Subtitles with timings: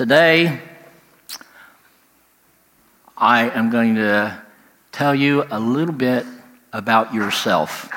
[0.00, 0.58] Today,
[3.18, 4.42] I am going to
[4.92, 6.24] tell you a little bit
[6.72, 7.90] about yourself.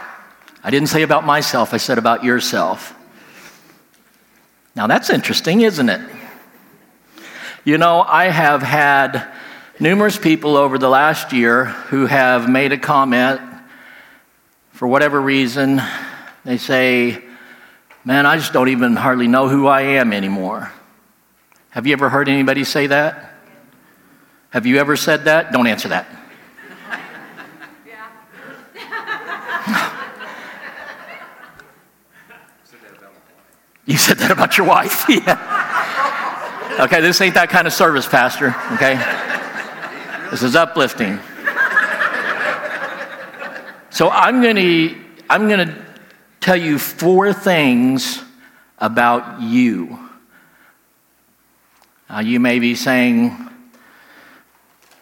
[0.62, 2.94] I didn't say about myself, I said about yourself.
[4.76, 6.02] Now, that's interesting, isn't it?
[7.64, 9.32] You know, I have had
[9.80, 13.40] numerous people over the last year who have made a comment
[14.74, 15.82] for whatever reason.
[16.44, 17.24] They say,
[18.04, 20.70] Man, I just don't even hardly know who I am anymore.
[21.74, 23.34] Have you ever heard anybody say that?
[24.52, 25.52] Have you ever said that?
[25.52, 26.06] Don't answer that.
[33.86, 35.06] You said that about your wife?
[35.10, 36.78] yeah.
[36.80, 38.96] Okay, this ain't that kind of service, Pastor, okay?
[40.30, 41.20] This is uplifting.
[43.90, 44.96] So I'm going to
[45.28, 45.86] I'm going to
[46.40, 48.24] tell you four things
[48.78, 50.03] about you.
[52.14, 53.36] Now, you may be saying,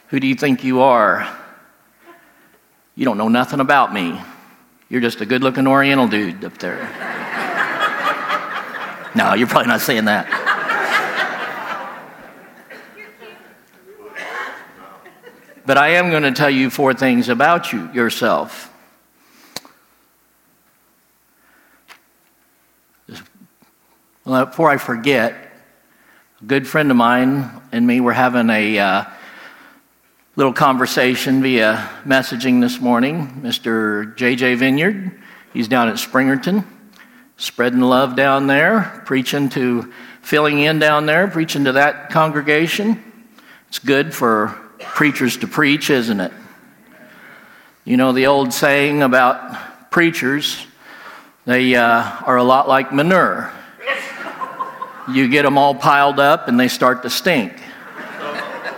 [0.08, 1.28] Who do you think you are?
[2.96, 4.18] You don't know nothing about me.
[4.88, 6.78] You're just a good looking Oriental dude up there.
[9.14, 10.26] no, you're probably not saying that.
[15.66, 18.74] But I am going to tell you four things about you, yourself.
[24.24, 25.51] Well, before I forget,
[26.46, 29.04] good friend of mine and me were having a uh,
[30.36, 33.42] little conversation via messaging this morning.
[33.44, 34.16] Mr.
[34.16, 34.56] J.J.
[34.56, 35.22] Vineyard,
[35.54, 36.66] he's down at Springerton,
[37.38, 43.04] spreading love down there, preaching to, filling in down there, preaching to that congregation.
[43.68, 46.34] It's good for preachers to preach, isn't it?
[47.86, 50.66] You know the old saying about preachers,
[51.46, 53.54] they uh, are a lot like manure
[55.10, 57.54] you get them all piled up and they start to stink.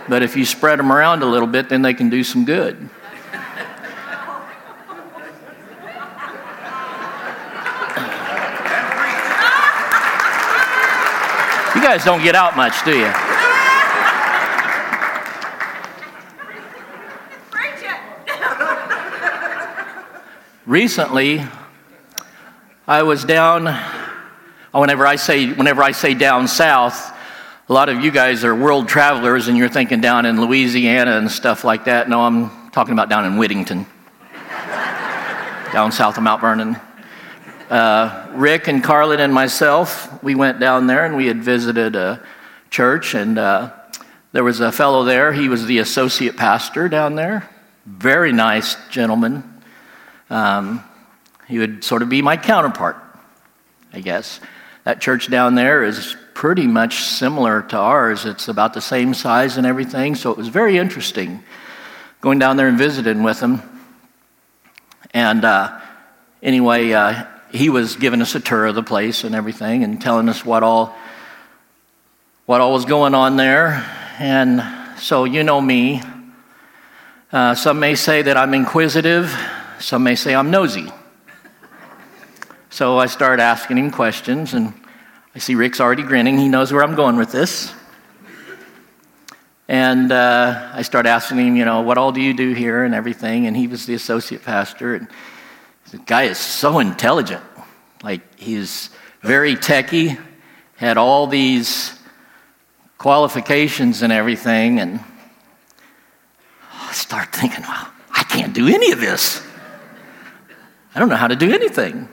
[0.08, 2.76] But if you spread them around a little bit, then they can do some good.
[11.74, 13.12] You guys don't get out much, do you?
[20.66, 21.44] Recently,
[22.86, 23.66] I was down
[24.74, 27.16] Whenever I say, whenever I say down south,
[27.68, 31.30] a lot of you guys are world travelers and you're thinking down in Louisiana and
[31.30, 32.08] stuff like that.
[32.08, 33.86] No, I'm talking about down in Whittington,
[35.72, 36.76] down south of Mount Vernon.
[37.70, 42.20] Uh, Rick and Carlin and myself, we went down there and we had visited a
[42.68, 43.70] church, and uh,
[44.32, 45.32] there was a fellow there.
[45.32, 47.48] He was the associate pastor down there.
[47.86, 49.62] Very nice gentleman.
[50.30, 50.82] Um,
[51.46, 52.96] he would sort of be my counterpart,
[53.92, 54.40] I guess.
[54.84, 58.26] That church down there is pretty much similar to ours.
[58.26, 61.42] It's about the same size and everything, so it was very interesting
[62.20, 63.62] going down there and visiting with him.
[65.12, 65.80] And uh,
[66.42, 70.28] anyway, uh, he was giving us a tour of the place and everything and telling
[70.28, 70.94] us what all
[72.46, 73.88] what all was going on there.
[74.18, 74.62] And
[74.98, 76.02] so you know me.
[77.32, 79.34] Uh, some may say that I'm inquisitive.
[79.78, 80.90] Some may say I'm nosy.
[82.74, 84.74] So I start asking him questions, and
[85.32, 86.38] I see Rick's already grinning.
[86.38, 87.72] He knows where I'm going with this.
[89.68, 92.92] And uh, I start asking him, you know, what all do you do here and
[92.92, 93.46] everything?
[93.46, 94.96] And he was the associate pastor.
[94.96, 95.06] And
[95.92, 97.44] the guy is so intelligent.
[98.02, 98.90] Like, he's
[99.22, 100.18] very techy,
[100.74, 101.96] had all these
[102.98, 104.80] qualifications and everything.
[104.80, 104.98] And
[106.72, 109.46] I start thinking, well, I can't do any of this.
[110.92, 112.08] I don't know how to do anything.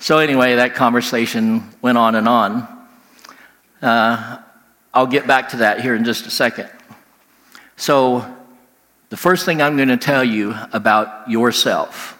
[0.00, 2.68] So, anyway, that conversation went on and on.
[3.82, 4.38] Uh,
[4.94, 6.70] I'll get back to that here in just a second.
[7.76, 8.24] So,
[9.08, 12.16] the first thing I'm going to tell you about yourself,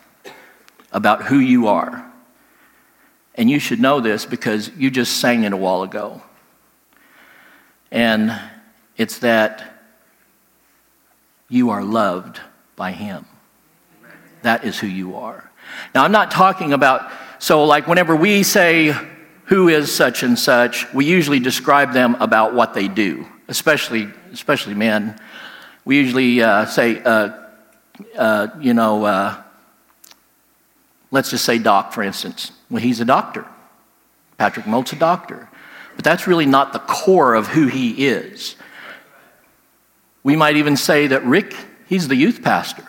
[0.91, 2.05] about who you are,
[3.37, 6.21] and you should know this because you just sang it a while ago.
[7.93, 8.37] And
[8.97, 9.85] it's that
[11.49, 12.41] you are loved
[12.75, 13.25] by Him.
[14.43, 15.49] That is who you are.
[15.95, 18.95] Now, I'm not talking about so, like, whenever we say,
[19.45, 24.75] who is such and such, we usually describe them about what they do, especially, especially
[24.75, 25.19] men.
[25.85, 27.31] We usually uh, say, uh,
[28.17, 29.43] uh, you know, uh,
[31.11, 32.53] let's just say Doc, for instance.
[32.71, 33.47] Well, he's a doctor.
[34.37, 35.49] Patrick Molt's a doctor.
[35.97, 38.57] But that's really not the core of who he is.
[40.23, 41.55] We might even say that Rick,
[41.89, 42.85] he's the youth pastor.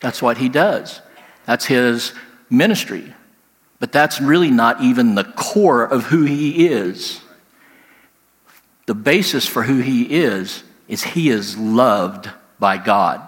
[0.00, 1.00] That's what he does,
[1.46, 2.12] that's his
[2.50, 3.14] ministry.
[3.82, 7.20] But that's really not even the core of who he is.
[8.86, 12.30] The basis for who he is is he is loved
[12.60, 13.20] by God.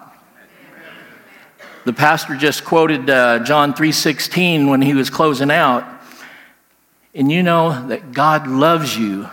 [1.85, 5.85] The pastor just quoted uh, John 3:16 when he was closing out.
[7.17, 9.29] And you know that God loves you.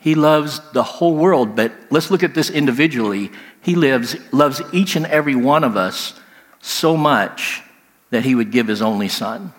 [0.00, 3.30] He loves the whole world, but let's look at this individually.
[3.62, 6.12] He lives, loves each and every one of us
[6.60, 7.62] so much
[8.10, 9.54] that he would give his only son.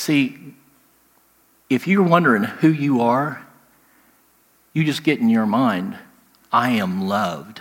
[0.00, 0.54] See,
[1.68, 3.46] if you're wondering who you are,
[4.72, 5.98] you just get in your mind,
[6.50, 7.60] I am loved.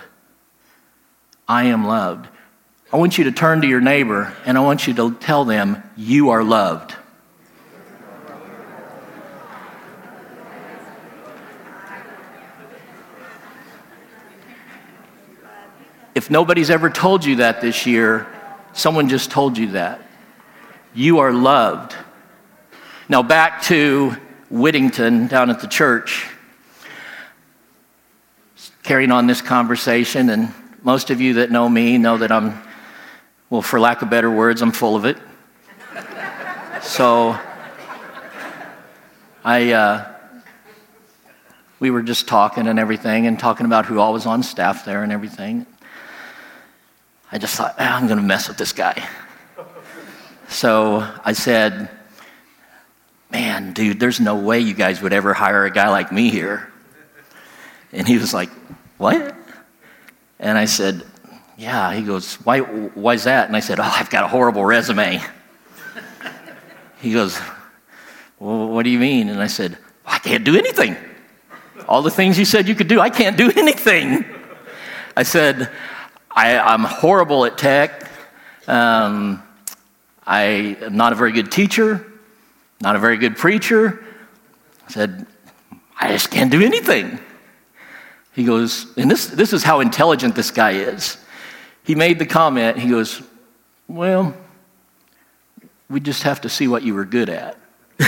[1.50, 2.30] I am loved.
[2.94, 5.84] I want you to turn to your neighbor and I want you to tell them,
[5.98, 6.96] You are loved.
[16.16, 18.28] If nobody's ever told you that this year,
[18.72, 20.00] someone just told you that.
[20.94, 21.96] You are loved.
[23.12, 24.16] Now, back to
[24.52, 26.30] Whittington down at the church,
[28.84, 30.54] carrying on this conversation, and
[30.84, 32.62] most of you that know me know that I'm,
[33.50, 35.18] well, for lack of better words, I'm full of it.
[36.84, 37.36] so,
[39.44, 40.14] I, uh,
[41.80, 45.02] we were just talking and everything, and talking about who all was on staff there
[45.02, 45.66] and everything.
[47.32, 49.04] I just thought, ah, I'm going to mess with this guy.
[50.48, 51.90] So I said,
[53.32, 56.72] Man, dude, there's no way you guys would ever hire a guy like me here.
[57.92, 58.50] And he was like,
[58.98, 59.36] What?
[60.40, 61.04] And I said,
[61.58, 61.94] Yeah.
[61.94, 63.48] He goes, Why, why's that?
[63.48, 65.22] And I said, Oh, I've got a horrible resume.
[67.02, 67.40] He goes,
[68.40, 69.30] Well, what do you mean?
[69.30, 70.96] And I said, I can't do anything.
[71.88, 74.26] All the things you said you could do, I can't do anything.
[75.16, 75.70] I said,
[76.32, 78.10] I, am horrible at tech.
[78.68, 79.44] Um,
[80.26, 82.06] I am not a very good teacher,
[82.82, 84.04] not a very good preacher.
[84.88, 85.28] I said,
[86.00, 87.20] I just can't do anything.
[88.34, 91.18] He goes, and this, this is how intelligent this guy is.
[91.84, 93.22] He made the comment, he goes,
[93.88, 94.36] Well,
[95.90, 97.58] we just have to see what you were good at.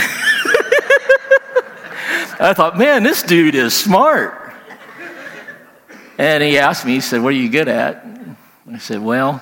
[2.40, 4.54] I thought, man, this dude is smart.
[6.18, 8.06] And he asked me, he said, What are you good at?
[8.70, 9.40] I said, Well,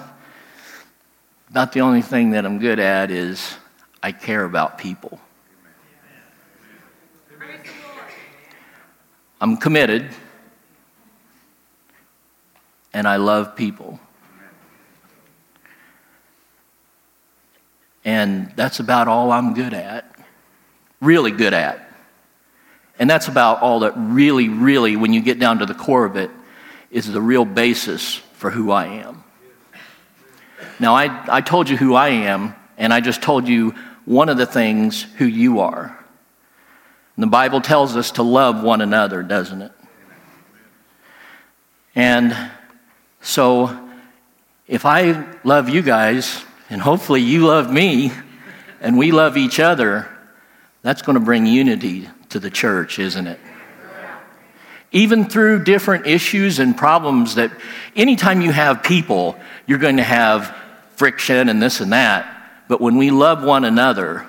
[1.53, 3.56] not the only thing that I'm good at is
[4.02, 5.20] I care about people.
[9.41, 10.11] I'm committed
[12.93, 14.00] and I love people.
[18.05, 20.14] And that's about all I'm good at,
[21.00, 21.91] really good at.
[22.99, 26.17] And that's about all that really, really, when you get down to the core of
[26.17, 26.31] it,
[26.91, 29.25] is the real basis for who I am.
[30.79, 33.75] Now, I, I told you who I am, and I just told you
[34.05, 35.97] one of the things who you are.
[37.17, 39.73] And the Bible tells us to love one another, doesn't it?
[41.94, 42.37] And
[43.20, 43.79] so,
[44.67, 48.12] if I love you guys, and hopefully you love me,
[48.81, 50.08] and we love each other,
[50.82, 53.38] that's going to bring unity to the church, isn't it?
[54.93, 57.53] Even through different issues and problems that
[57.94, 60.56] anytime you have people, you're going to have
[60.96, 62.40] friction and this and that.
[62.70, 64.25] But when we love one another,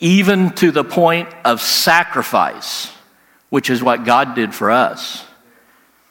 [0.00, 2.90] even to the point of sacrifice,
[3.50, 5.22] which is what God did for us,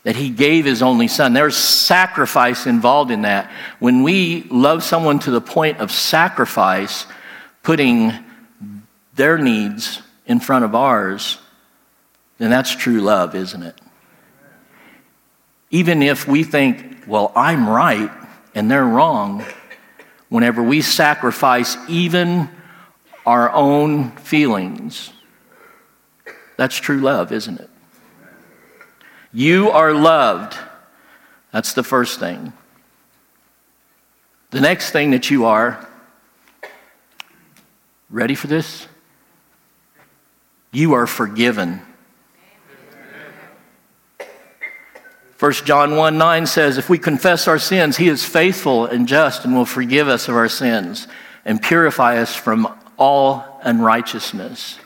[0.04, 1.34] that He gave His only Son.
[1.34, 3.50] There's sacrifice involved in that.
[3.80, 7.08] When we love someone to the point of sacrifice,
[7.64, 8.14] putting
[9.16, 11.40] their needs in front of ours,
[12.38, 13.82] then that's true love, isn't it?
[15.72, 18.12] Even if we think, well, I'm right
[18.54, 19.44] and they're wrong,
[20.30, 22.50] whenever we sacrifice even
[23.26, 25.12] our own feelings,
[26.56, 27.70] that's true love, isn't it?
[29.34, 30.58] You are loved.
[31.52, 32.54] That's the first thing.
[34.50, 35.86] The next thing that you are,
[38.10, 38.88] ready for this?
[40.72, 41.82] You are forgiven.
[45.40, 49.46] 1 John 1 9 says, If we confess our sins, he is faithful and just
[49.46, 51.08] and will forgive us of our sins
[51.46, 54.80] and purify us from all unrighteousness.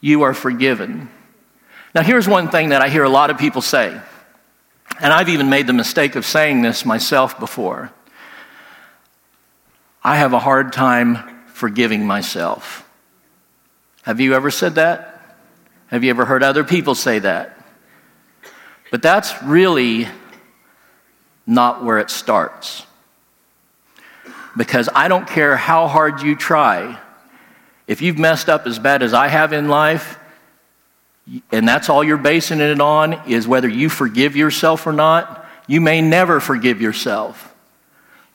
[0.00, 1.08] You are forgiven.
[1.94, 4.00] Now, here's one thing that I hear a lot of people say,
[5.00, 7.92] and I've even made the mistake of saying this myself before.
[10.02, 12.88] I have a hard time forgiving myself.
[14.02, 15.36] Have you ever said that?
[15.86, 17.63] Have you ever heard other people say that?
[18.94, 20.06] But that's really
[21.48, 22.86] not where it starts.
[24.56, 26.96] Because I don't care how hard you try,
[27.88, 30.16] if you've messed up as bad as I have in life,
[31.50, 35.80] and that's all you're basing it on, is whether you forgive yourself or not, you
[35.80, 37.52] may never forgive yourself.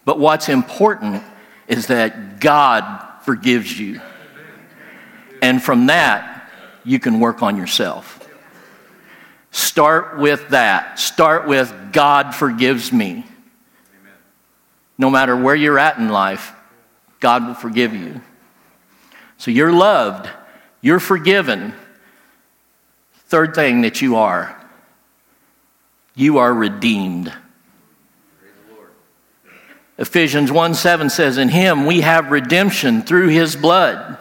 [0.03, 1.23] But what's important
[1.69, 4.01] is that God forgives you.
[5.41, 6.51] And from that,
[6.83, 8.18] you can work on yourself.
[9.51, 10.99] Start with that.
[10.99, 13.25] Start with God forgives me.
[14.97, 16.53] No matter where you're at in life,
[17.19, 18.21] God will forgive you.
[19.37, 20.29] So you're loved,
[20.81, 21.73] you're forgiven.
[23.27, 24.55] Third thing that you are
[26.15, 27.31] you are redeemed.
[29.97, 34.17] Ephesians 1 7 says, In him we have redemption through his blood,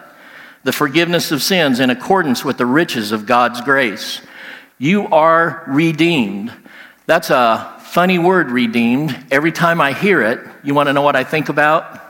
[0.63, 4.21] the forgiveness of sins in accordance with the riches of God's grace.
[4.79, 6.53] You are redeemed.
[7.05, 9.25] That's a funny word, redeemed.
[9.29, 12.01] Every time I hear it, you want to know what I think about?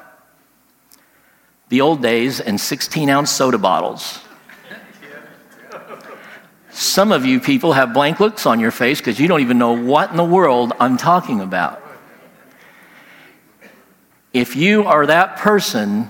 [1.70, 4.20] The old days and 16 ounce soda bottles.
[6.70, 9.74] Some of you people have blank looks on your face because you don't even know
[9.74, 11.82] what in the world I'm talking about.
[14.32, 16.08] If you are that person,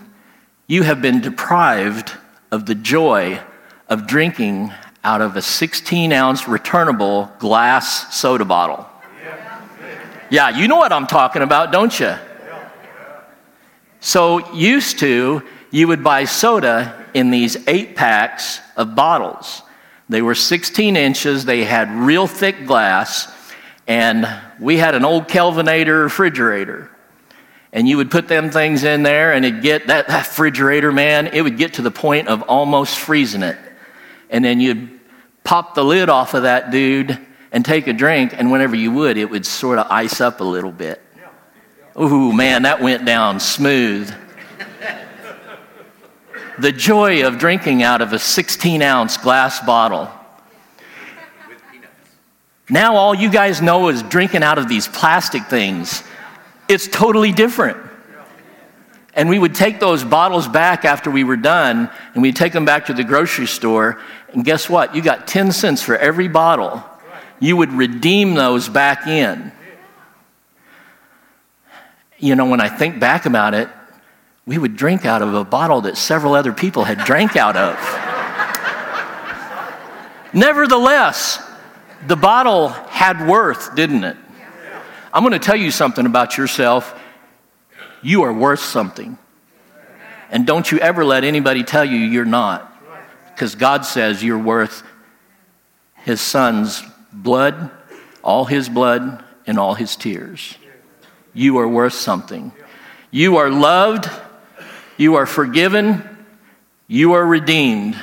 [0.68, 2.12] you have been deprived
[2.52, 3.40] of the joy
[3.88, 8.88] of drinking out of a 16 ounce returnable glass soda bottle.
[10.30, 12.16] Yeah, you know what I'm talking about, don't you?
[14.02, 15.42] So, used to,
[15.72, 19.62] you would buy soda in these eight packs of bottles.
[20.08, 23.32] They were 16 inches, they had real thick glass,
[23.88, 24.28] and
[24.60, 26.90] we had an old Kelvinator refrigerator.
[27.74, 31.28] And you would put them things in there, and it'd get that, that refrigerator, man,
[31.28, 33.58] it would get to the point of almost freezing it
[34.30, 35.00] and then you'd
[35.44, 37.18] pop the lid off of that dude
[37.52, 40.44] and take a drink, and whenever you would, it would sort of ice up a
[40.44, 41.02] little bit.
[42.00, 44.14] Ooh, man, that went down smooth.
[46.60, 50.12] the joy of drinking out of a 16 ounce glass bottle.
[52.70, 56.04] Now, all you guys know is drinking out of these plastic things.
[56.68, 57.89] It's totally different.
[59.14, 62.66] And we would take those bottles back after we were done, and we'd take them
[62.66, 64.00] back to the grocery store.
[64.34, 64.96] And guess what?
[64.96, 66.84] You got 10 cents for every bottle.
[67.40, 69.52] You would redeem those back in.
[72.18, 73.70] You know, when I think back about it,
[74.46, 77.76] we would drink out of a bottle that several other people had drank out of.
[80.34, 81.42] Nevertheless,
[82.08, 84.18] the bottle had worth, didn't it?
[85.12, 86.94] I'm going to tell you something about yourself
[88.02, 89.18] you are worth something.
[90.32, 92.66] And don't you ever let anybody tell you you're not.
[93.34, 94.84] Because God says you're worth
[95.96, 97.72] His Son's blood,
[98.24, 100.58] all His blood, and all His tears.
[101.34, 102.52] You are worth something.
[103.12, 104.10] You are loved.
[104.98, 106.04] You are forgiven.
[106.88, 107.98] You are redeemed.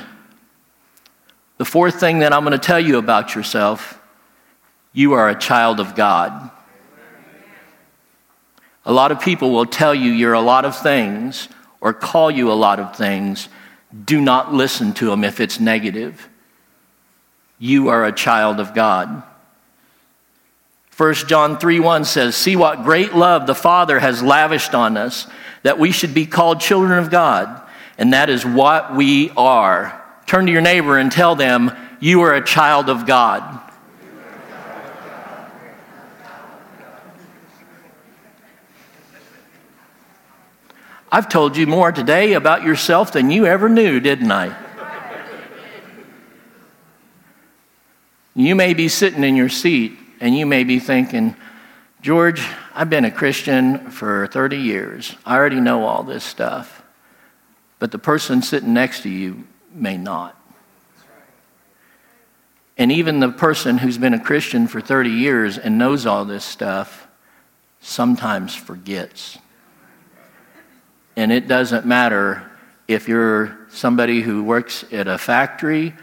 [1.57, 3.99] The fourth thing that I'm going to tell you about yourself
[4.93, 6.49] you are a child of God.
[8.87, 11.49] A lot of people will tell you you're a lot of things
[11.81, 13.49] or call you a lot of things.
[14.05, 16.29] Do not listen to them if it's negative.
[17.59, 19.23] You are a child of God.
[20.95, 25.27] 1 John 3 1 says, See what great love the Father has lavished on us,
[25.63, 27.61] that we should be called children of God.
[27.97, 30.01] And that is what we are.
[30.27, 33.66] Turn to your neighbor and tell them, You are a child of God.
[41.09, 44.55] I've told you more today about yourself than you ever knew, didn't I?
[48.35, 51.35] You may be sitting in your seat and you may be thinking,
[52.01, 52.45] George,
[52.75, 55.15] I've been a Christian for 30 years.
[55.25, 56.83] I already know all this stuff.
[57.79, 60.35] But the person sitting next to you may not.
[62.77, 66.45] And even the person who's been a Christian for 30 years and knows all this
[66.45, 67.07] stuff
[67.79, 69.39] sometimes forgets.
[71.27, 72.49] And it doesn't matter
[72.87, 75.93] if you're somebody who works at a factory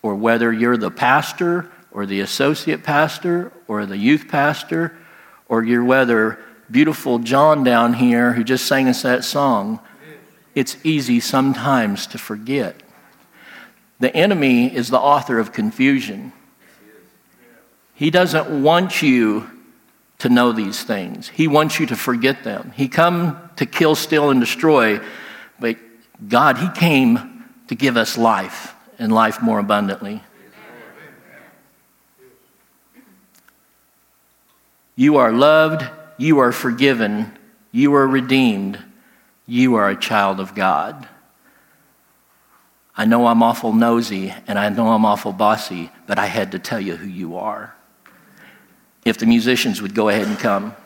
[0.00, 4.96] or whether you're the pastor or the associate pastor or the youth pastor
[5.46, 6.38] or you're whether
[6.70, 9.78] beautiful John down here who just sang us that song.
[10.54, 12.82] It's easy sometimes to forget.
[14.00, 16.32] The enemy is the author of confusion.
[17.92, 19.50] He doesn't want you
[20.22, 21.28] to know these things.
[21.28, 22.72] He wants you to forget them.
[22.76, 25.00] He come to kill, steal, and destroy,
[25.58, 25.76] but
[26.28, 30.22] God, He came to give us life and life more abundantly.
[34.94, 35.84] You are loved,
[36.18, 37.36] you are forgiven,
[37.72, 38.78] you are redeemed,
[39.44, 41.08] you are a child of God.
[42.96, 46.60] I know I'm awful nosy and I know I'm awful bossy, but I had to
[46.60, 47.74] tell you who you are.
[49.04, 50.76] If the musicians would go ahead and come.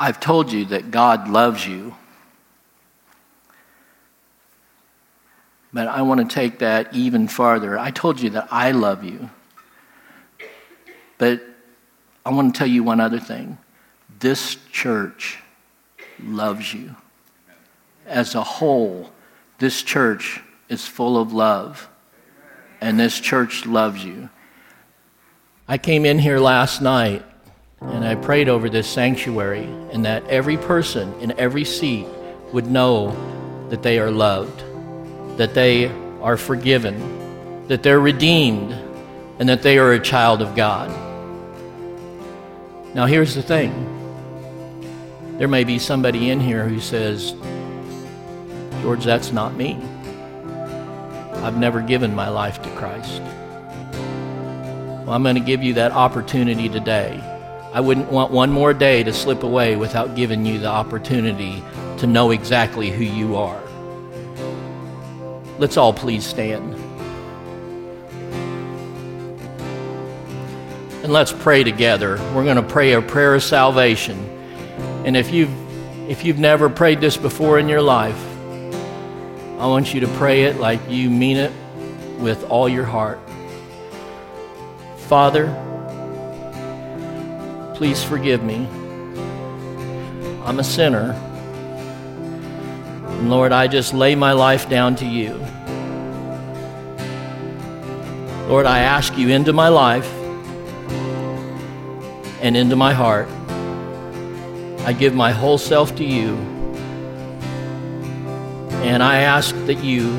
[0.00, 1.94] I've told you that God loves you.
[5.72, 7.78] But I want to take that even farther.
[7.78, 9.30] I told you that I love you.
[11.18, 11.42] But
[12.24, 13.58] I want to tell you one other thing.
[14.18, 15.38] This church
[16.24, 16.96] loves you.
[18.06, 19.10] As a whole,
[19.58, 21.88] this church is full of love.
[22.80, 24.30] And this church loves you.
[25.68, 27.24] I came in here last night
[27.80, 32.06] and I prayed over this sanctuary, and that every person in every seat
[32.52, 33.16] would know
[33.70, 34.62] that they are loved,
[35.38, 35.86] that they
[36.20, 38.72] are forgiven, that they're redeemed,
[39.38, 40.90] and that they are a child of God.
[42.94, 43.72] Now, here's the thing
[45.40, 47.34] there may be somebody in here who says,
[48.82, 49.76] George, that's not me.
[51.42, 53.20] I've never given my life to Christ.
[55.02, 57.20] Well, I'm going to give you that opportunity today
[57.72, 61.62] I wouldn't want one more day to slip away without giving you the opportunity
[61.98, 63.62] to know exactly who you are.
[65.60, 66.74] Let's all please stand.
[71.04, 72.16] And let's pray together.
[72.34, 74.18] We're going to pray a prayer of salvation.
[75.04, 75.50] And if you've
[76.08, 78.20] if you've never prayed this before in your life,
[79.58, 81.52] I want you to pray it like you mean it
[82.18, 83.20] with all your heart.
[85.08, 85.46] Father,
[87.80, 88.66] Please forgive me.
[90.44, 91.12] I'm a sinner.
[93.06, 95.32] And Lord, I just lay my life down to you.
[98.50, 100.12] Lord, I ask you into my life
[102.42, 103.30] and into my heart.
[104.84, 106.36] I give my whole self to you.
[108.82, 110.18] And I ask that you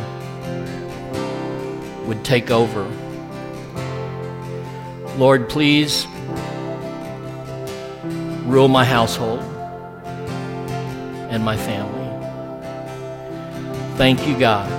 [2.05, 2.83] would take over.
[5.17, 6.05] Lord, please
[8.45, 9.39] rule my household
[11.29, 12.01] and my family.
[13.97, 14.69] Thank you, God,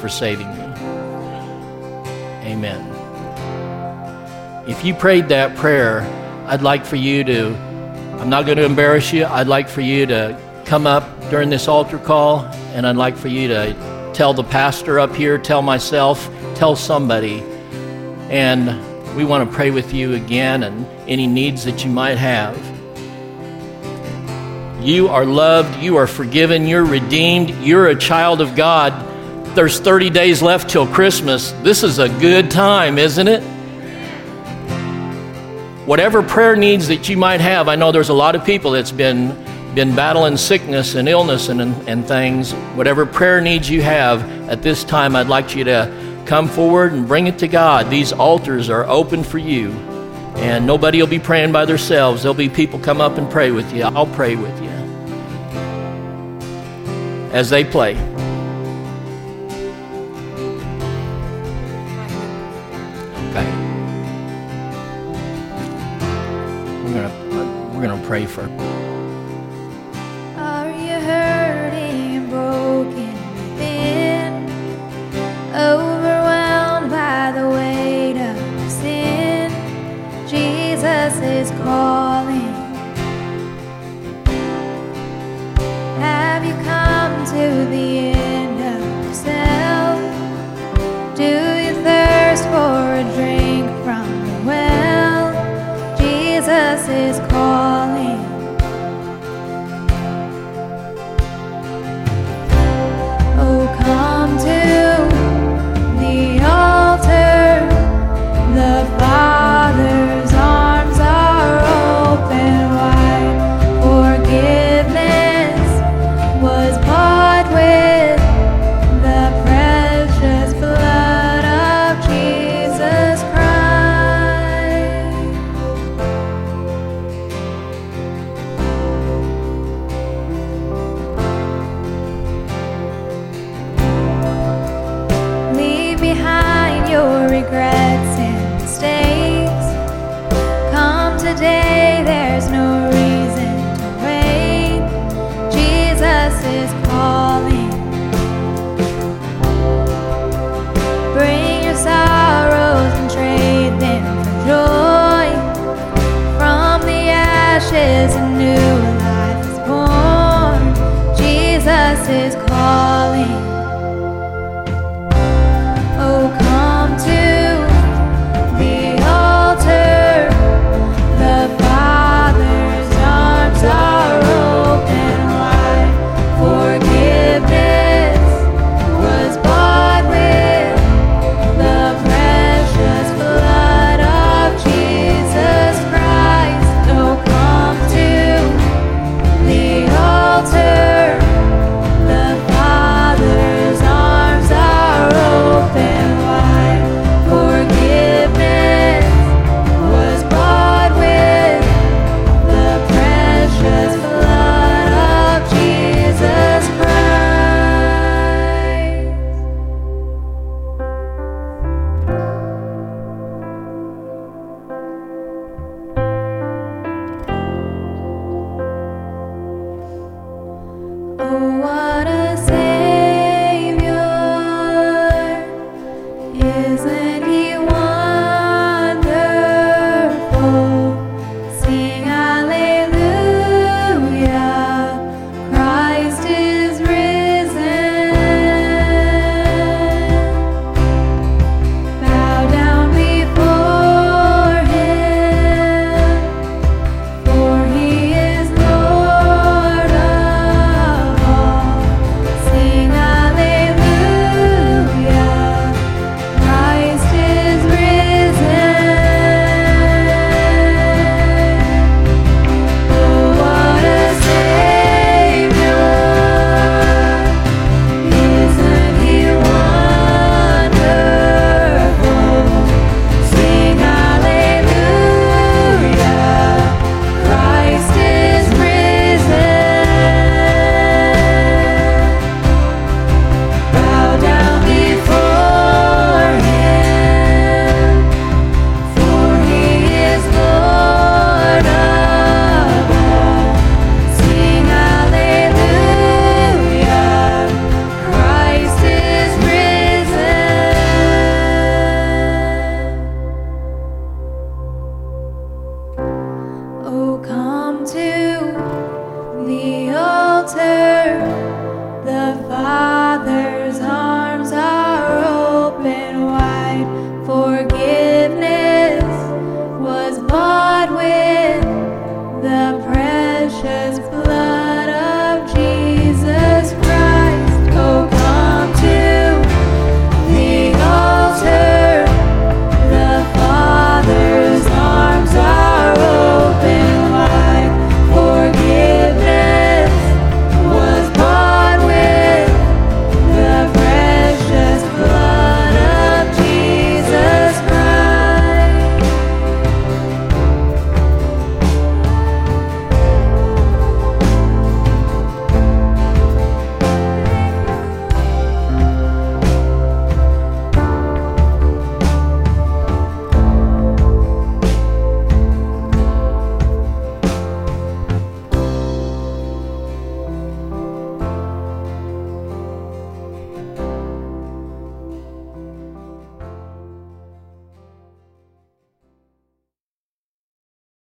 [0.00, 0.62] for saving me.
[2.44, 2.86] Amen.
[4.68, 6.02] If you prayed that prayer,
[6.46, 7.69] I'd like for you to,
[8.20, 11.68] I'm not going to embarrass you, I'd like for you to come up during this
[11.68, 12.40] altar call,
[12.74, 17.40] and I'd like for you to tell the pastor up here, tell myself, tell somebody,
[18.28, 22.58] and we want to pray with you again and any needs that you might have.
[24.84, 28.92] You are loved, you are forgiven, you're redeemed, you're a child of God.
[29.56, 31.52] There's 30 days left till Christmas.
[31.62, 33.42] This is a good time, isn't it?
[35.90, 38.92] Whatever prayer needs that you might have, I know there's a lot of people that's
[38.92, 39.36] been
[39.74, 42.52] been battling sickness and illness and, and, and things.
[42.76, 47.08] Whatever prayer needs you have at this time, I'd like you to come forward and
[47.08, 47.90] bring it to God.
[47.90, 49.72] These altars are open for you.
[50.36, 52.22] And nobody will be praying by themselves.
[52.22, 53.82] There'll be people come up and pray with you.
[53.82, 54.70] I'll pray with you
[57.32, 57.96] as they play.
[68.26, 68.69] Pray for.